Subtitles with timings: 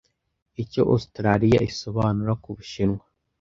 [0.63, 3.03] Icyo Australiya isobanura ku bushinwa